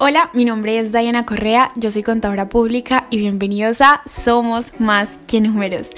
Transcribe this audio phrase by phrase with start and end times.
[0.00, 5.18] Hola, mi nombre es Diana Correa, yo soy contadora pública y bienvenidos a Somos Más
[5.26, 5.88] que Números.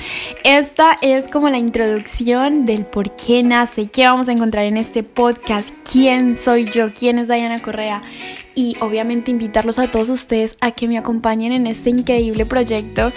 [0.42, 5.02] Esta es como la introducción del por qué nace, qué vamos a encontrar en este
[5.02, 8.02] podcast, quién soy yo, quién es Diana Correa
[8.54, 13.12] y obviamente invitarlos a todos ustedes a que me acompañen en este increíble proyecto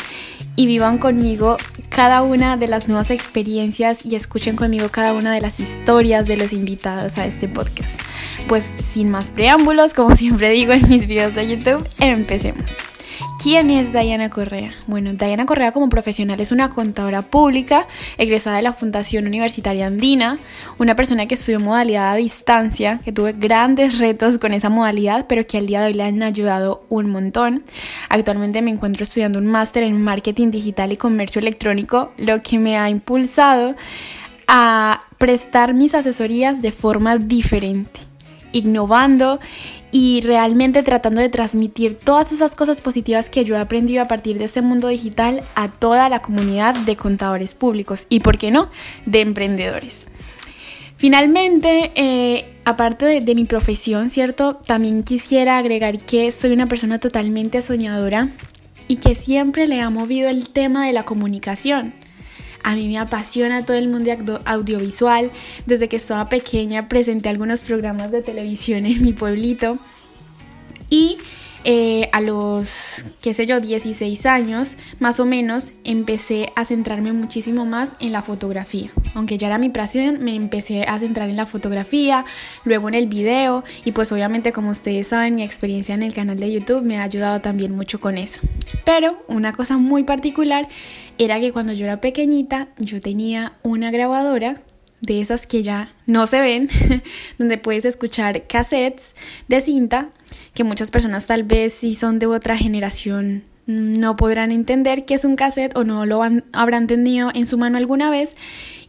[0.55, 1.57] y vivan conmigo
[1.89, 6.37] cada una de las nuevas experiencias y escuchen conmigo cada una de las historias de
[6.37, 7.99] los invitados a este podcast.
[8.47, 12.92] Pues sin más preámbulos, como siempre digo en mis videos de YouTube, empecemos.
[13.43, 14.71] ¿Quién es Diana Correa?
[14.87, 20.37] Bueno, Diana Correa como profesional es una contadora pública, egresada de la Fundación Universitaria Andina,
[20.77, 25.45] una persona que estudió modalidad a distancia, que tuve grandes retos con esa modalidad, pero
[25.45, 27.65] que al día de hoy le han ayudado un montón.
[28.07, 32.77] Actualmente me encuentro estudiando un máster en marketing digital y comercio electrónico, lo que me
[32.77, 33.75] ha impulsado
[34.47, 38.12] a prestar mis asesorías de forma diferente
[38.53, 39.39] innovando
[39.91, 44.37] y realmente tratando de transmitir todas esas cosas positivas que yo he aprendido a partir
[44.39, 48.69] de este mundo digital a toda la comunidad de contadores públicos y, ¿por qué no?,
[49.05, 50.07] de emprendedores.
[50.97, 54.55] Finalmente, eh, aparte de, de mi profesión, ¿cierto?
[54.55, 58.29] También quisiera agregar que soy una persona totalmente soñadora
[58.87, 61.93] y que siempre le ha movido el tema de la comunicación.
[62.63, 64.11] A mí me apasiona todo el mundo
[64.45, 65.31] audiovisual.
[65.65, 69.77] Desde que estaba pequeña presenté algunos programas de televisión en mi pueblito.
[70.89, 71.17] Y
[71.65, 77.65] eh, a los, qué sé yo, 16 años, más o menos, empecé a centrarme muchísimo
[77.65, 78.89] más en la fotografía.
[79.13, 82.25] Aunque ya era mi pasión, me empecé a centrar en la fotografía,
[82.65, 86.39] luego en el video y pues obviamente como ustedes saben, mi experiencia en el canal
[86.39, 88.41] de YouTube me ha ayudado también mucho con eso.
[88.85, 90.67] Pero una cosa muy particular
[91.17, 94.61] era que cuando yo era pequeñita, yo tenía una grabadora
[95.05, 96.69] de esas que ya no se ven,
[97.37, 99.15] donde puedes escuchar cassettes
[99.47, 100.09] de cinta
[100.53, 105.23] que muchas personas tal vez si son de otra generación no podrán entender qué es
[105.23, 106.21] un cassette o no lo
[106.51, 108.35] habrán tenido en su mano alguna vez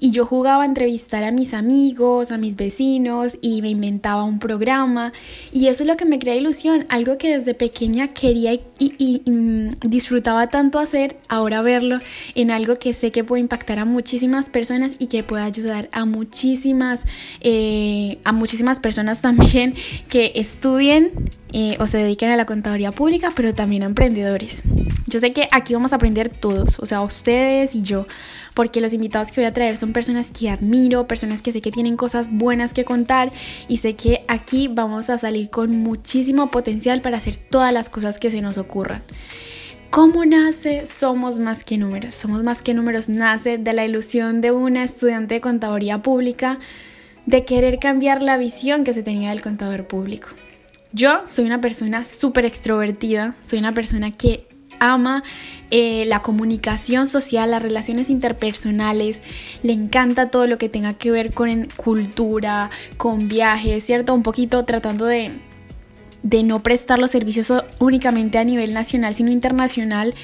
[0.05, 4.39] y yo jugaba a entrevistar a mis amigos, a mis vecinos y me inventaba un
[4.39, 5.15] programa
[5.51, 9.89] y eso es lo que me crea ilusión, algo que desde pequeña quería y, mm,
[9.89, 12.01] disfrutaba tanto hacer, ahora verlo
[12.35, 16.05] en algo que sé que puede impactar a muchísimas personas y que puede ayudar a
[16.05, 17.07] muchísimas,
[17.41, 19.73] eh, a muchísimas personas también
[20.11, 21.13] que estudien
[21.57, 24.65] eh, o se dediquen a la contaduría pública, pero también a emprendedores.
[25.07, 28.09] Yo sé que aquí vamos a aprender todos, o sea, ustedes y yo,
[28.55, 31.73] porque los invitados que voy a traer son personas que admiro, personas que sé que
[31.73, 33.33] tienen cosas buenas que contar
[33.69, 38.19] y sé que aquí vamos a salir con muchísimo potencial para hacer todas las cosas
[38.19, 39.03] que se nos ocurran.
[39.91, 42.15] ¿Cómo nace Somos Más que Números?
[42.15, 46.59] Somos Más que Números nace de la ilusión de una estudiante de contaduría pública
[47.27, 50.29] de querer cambiar la visión que se tenía del contador público.
[50.93, 54.47] Yo soy una persona súper extrovertida, soy una persona que
[54.81, 55.23] ama
[55.71, 59.23] eh, la comunicación social, las relaciones interpersonales,
[59.63, 64.15] le encanta todo lo que tenga que ver con cultura, con viajes, ¿cierto?
[64.15, 65.33] Un poquito tratando de
[66.25, 70.15] de no prestar los servicios únicamente a nivel nacional, sino internacional,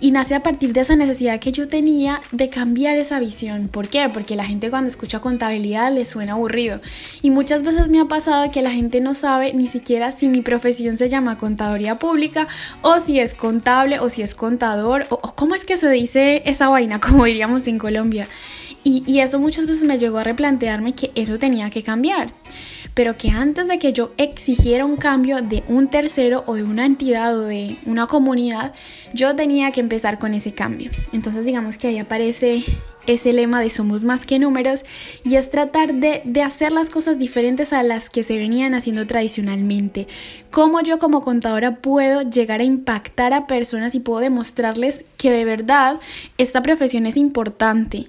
[0.00, 3.68] y nace a partir de esa necesidad que yo tenía de cambiar esa visión.
[3.68, 4.08] ¿Por qué?
[4.08, 6.80] Porque la gente cuando escucha contabilidad le suena aburrido.
[7.22, 10.42] Y muchas veces me ha pasado que la gente no sabe ni siquiera si mi
[10.42, 12.46] profesión se llama contaduría pública,
[12.82, 16.68] o si es contable, o si es contador, o, cómo es que se dice esa
[16.68, 18.28] vaina, como diríamos en Colombia.
[18.84, 22.32] Y, y eso muchas veces me llegó a replantearme que eso tenía que cambiar
[22.98, 26.84] pero que antes de que yo exigiera un cambio de un tercero o de una
[26.84, 28.74] entidad o de una comunidad,
[29.14, 30.90] yo tenía que empezar con ese cambio.
[31.12, 32.64] Entonces digamos que ahí aparece
[33.06, 34.82] ese lema de somos más que números
[35.22, 39.06] y es tratar de, de, hacer las cosas diferentes a las que se venían haciendo
[39.06, 40.08] tradicionalmente.
[40.50, 45.44] Cómo yo como contadora puedo llegar a impactar a personas y puedo demostrarles que de
[45.44, 46.00] verdad
[46.36, 48.06] esta profesión es importante,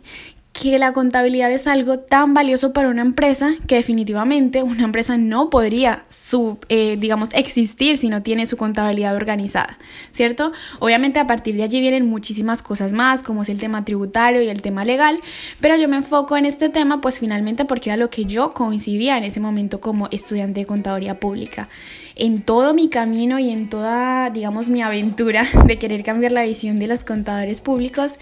[0.61, 5.49] que la contabilidad es algo tan valioso para una empresa que definitivamente una empresa no
[5.49, 9.77] podría, su, eh, digamos, existir si no tiene su contabilidad organizada,
[10.11, 10.51] ¿cierto?
[10.79, 14.49] Obviamente a partir de allí vienen muchísimas cosas más, como es el tema tributario y
[14.49, 15.19] el tema legal,
[15.61, 19.17] pero yo me enfoco en este tema pues finalmente porque era lo que yo coincidía
[19.17, 21.69] en ese momento como estudiante de contaduría pública.
[22.15, 26.79] En todo mi camino y en toda, digamos, mi aventura de querer cambiar la visión
[26.79, 28.15] de los contadores públicos,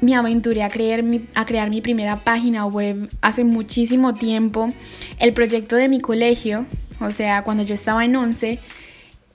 [0.00, 4.72] me aventuré a, crear mi, a crear mi primera página web hace muchísimo tiempo.
[5.18, 6.66] El proyecto de mi colegio,
[7.00, 8.58] o sea, cuando yo estaba en 11,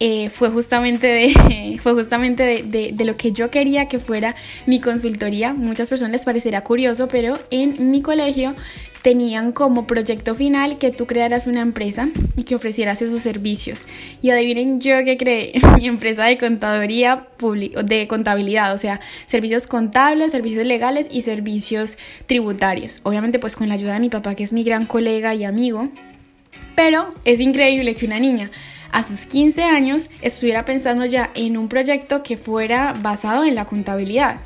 [0.01, 4.33] eh, fue justamente, de, fue justamente de, lo que yo quería que fuera
[4.65, 5.53] mi consultoría.
[5.53, 8.55] Muchas personas les parecerá curioso, pero en mi colegio
[9.01, 13.83] tenían como proyecto final que tú crearas una empresa y que ofrecieras esos servicios.
[14.21, 17.27] Y adivinen yo que creé mi empresa de contaduría
[17.83, 23.01] de contabilidad, o sea, servicios contables, servicios legales y servicios tributarios.
[23.03, 25.89] Obviamente pues con la ayuda de mi papá que es mi gran colega y amigo.
[26.75, 28.49] Pero es increíble que una niña
[28.91, 33.65] a sus 15 años estuviera pensando ya en un proyecto que fuera basado en la
[33.65, 34.41] contabilidad.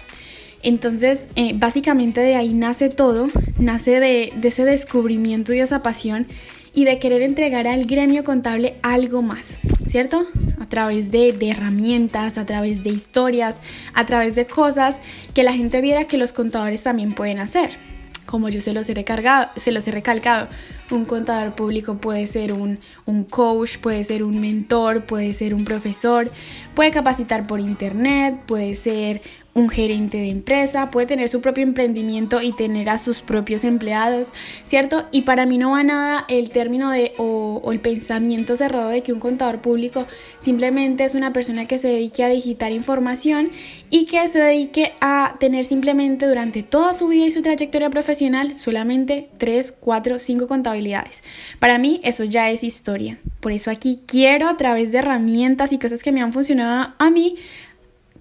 [0.64, 3.28] Entonces, eh, básicamente de ahí nace todo,
[3.60, 6.26] nace de, ese descubrimiento y esa pasión
[6.74, 10.26] y de querer entregar al gremio contable algo más, ¿cierto?
[10.60, 13.58] A través de, de, herramientas, a través de historias,
[13.94, 15.02] a través de cosas
[15.34, 17.93] que la gente viera que los contadores también pueden hacer.
[18.26, 20.48] Como yo se los he, recargado, se los he recalcado,
[20.92, 25.66] un contador público puede ser un, un coach, puede ser un mentor, puede ser un
[25.66, 26.32] profesor,
[26.76, 29.22] puede capacitar por internet, puede ser
[29.54, 34.34] un gerente de empresa, puede tener su propio emprendimiento y tener a sus propios empleados,
[34.64, 35.08] ¿cierto?
[35.12, 39.14] Y para mí no va nada el término de o, el pensamiento cerrado de que
[39.14, 40.08] un contador público
[40.40, 43.52] simplemente es una persona que se dedique a digitar información
[43.90, 48.56] y que se dedique a tener simplemente durante toda su vida y su trayectoria profesional
[48.56, 51.22] solamente 3, 4, 5 contabilidades.
[51.60, 53.18] Para mí eso ya es historia.
[53.40, 57.10] Por eso aquí quiero a través de herramientas y cosas que me han funcionado a
[57.10, 57.36] mí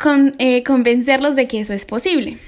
[0.02, 2.38] con, eh, convencerlos de que eso es posible.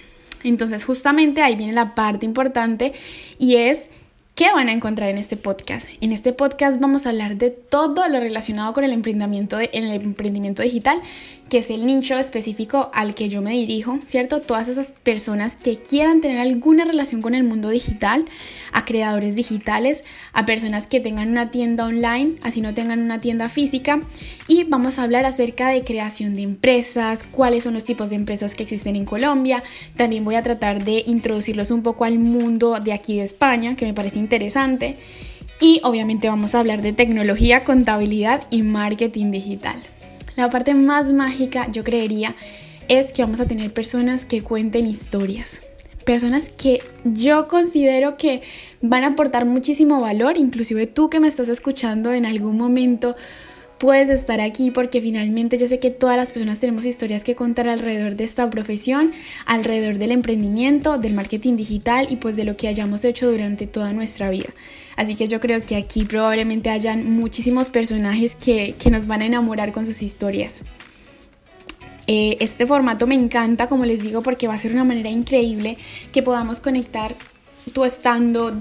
[0.42, 2.92] Entonces justamente ahí viene la parte importante
[3.38, 3.88] y es
[4.34, 5.86] ¿Qué van a encontrar en este podcast?
[6.00, 9.84] En este podcast vamos a hablar de todo lo relacionado con el emprendimiento, de, el
[9.92, 11.00] emprendimiento digital,
[11.48, 14.40] que es el nicho específico al que yo me dirijo, ¿cierto?
[14.40, 18.24] Todas esas personas que quieran tener alguna relación con el mundo digital,
[18.72, 20.02] a creadores digitales,
[20.32, 24.00] a personas que tengan una tienda online, así no tengan una tienda física.
[24.48, 28.54] Y vamos a hablar acerca de creación de empresas, cuáles son los tipos de empresas
[28.54, 29.62] que existen en Colombia.
[29.96, 33.84] También voy a tratar de introducirlos un poco al mundo de aquí de España, que
[33.84, 34.96] me parece interesante.
[35.60, 39.76] Y obviamente vamos a hablar de tecnología, contabilidad y marketing digital.
[40.36, 42.34] La parte más mágica, yo creería,
[42.88, 45.60] es que vamos a tener personas que cuenten historias.
[46.04, 48.42] Personas que yo considero que
[48.82, 53.16] van a aportar muchísimo valor, inclusive tú que me estás escuchando en algún momento
[53.78, 57.68] puedes estar aquí porque finalmente yo sé que todas las personas tenemos historias que contar
[57.68, 59.12] alrededor de esta profesión,
[59.46, 63.92] alrededor del emprendimiento, del marketing digital y pues de lo que hayamos hecho durante toda
[63.92, 64.50] nuestra vida.
[64.96, 69.72] Así que yo creo que aquí probablemente hayan muchísimos personajes que, nos van a enamorar
[69.72, 70.62] con sus historias.
[72.06, 75.76] Eh, este formato me encanta, como les digo, porque va a ser una manera increíble
[76.12, 77.16] que podamos conectar
[77.72, 78.52] tú estando,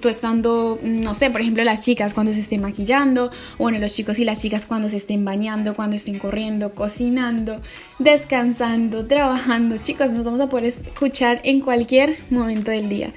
[0.00, 4.18] tú estando, no sé, por ejemplo, las chicas cuando se estén maquillando, bueno, los chicos
[4.18, 7.60] y las chicas cuando se estén bañando, cuando estén corriendo, cocinando,
[7.98, 9.78] descansando, trabajando.
[9.78, 13.12] Chicos, nos vamos a poder escuchar en cualquier momento del día.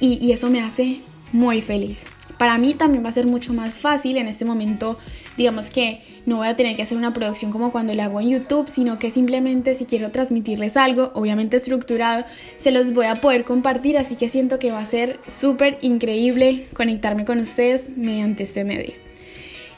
[0.00, 1.02] Y, y eso me hace
[1.32, 2.06] muy feliz.
[2.38, 4.98] Para mí también va a ser mucho más fácil en este momento,
[5.36, 8.28] digamos que no voy a tener que hacer una producción como cuando la hago en
[8.28, 12.24] YouTube, sino que simplemente si quiero transmitirles algo, obviamente estructurado,
[12.56, 16.66] se los voy a poder compartir, así que siento que va a ser súper increíble
[16.74, 18.94] conectarme con ustedes mediante este medio.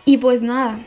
[0.04, 0.80] Y pues nada,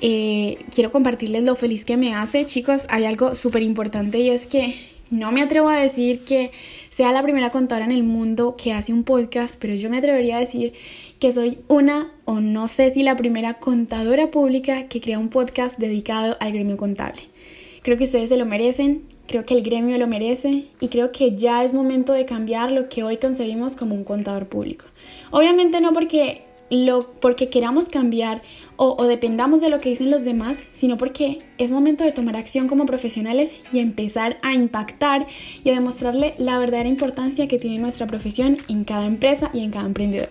[0.00, 4.46] eh, quiero compartirles lo feliz que me hace, chicos, hay algo súper importante y es
[4.46, 4.74] que
[5.10, 6.50] no me atrevo a decir que
[6.96, 10.38] sea la primera contadora en el mundo que hace un podcast, pero yo me atrevería
[10.38, 10.72] a decir
[11.18, 15.78] que soy una o no sé si la primera contadora pública que crea un podcast
[15.78, 17.20] dedicado al gremio contable.
[17.82, 21.36] Creo que ustedes se lo merecen, creo que el gremio lo merece y creo que
[21.36, 24.86] ya es momento de cambiar lo que hoy concebimos como un contador público.
[25.30, 28.42] Obviamente no porque lo, porque queramos cambiar
[28.78, 32.68] o, dependamos de lo que dicen los demás, sino porque es momento de tomar acción
[32.68, 35.26] como profesionales y empezar a impactar
[35.64, 39.70] y a demostrarle la verdadera importancia que tiene nuestra profesión en cada empresa y en
[39.70, 40.28] cada emprendedor.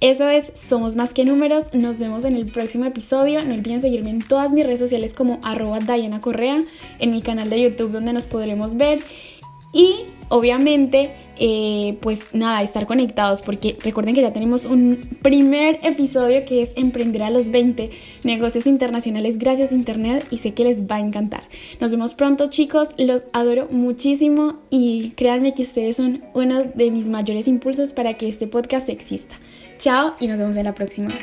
[0.00, 1.64] Eso es Somos Más que Números.
[1.72, 3.44] Nos vemos en el próximo episodio.
[3.44, 6.62] No olviden seguirme en todas mis redes sociales como arroba Diana Correa,
[7.00, 9.00] en mi canal de YouTube donde nos podremos ver.
[9.72, 16.44] Y obviamente eh, pues nada, estar conectados, porque recuerden que ya tenemos un primer episodio
[16.44, 17.90] que es Emprender a los 20,
[18.24, 21.42] negocios internacionales gracias a Internet y sé que les va a encantar.
[21.80, 27.08] Nos vemos pronto chicos, los adoro muchísimo y créanme que ustedes son uno de mis
[27.08, 29.36] mayores impulsos para que este podcast exista.
[29.78, 31.14] Chao y nos vemos en la próxima.